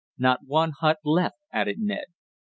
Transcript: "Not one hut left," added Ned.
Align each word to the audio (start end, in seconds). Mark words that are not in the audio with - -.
"Not 0.17 0.45
one 0.47 0.71
hut 0.79 0.97
left," 1.03 1.37
added 1.53 1.77
Ned. 1.77 2.05